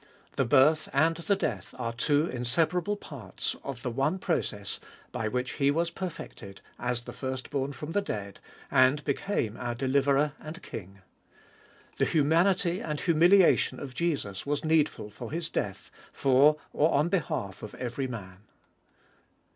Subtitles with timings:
[0.35, 4.79] The birth and the death are two inseparable parts of the one process
[5.11, 8.39] by which He was perfected as the Firstborn from the dead,
[8.71, 11.01] and became our Deliverer and King.
[11.99, 17.61] The humanity and humiliation of Jesus was needful for His death for or on behalf
[17.61, 18.37] of every man.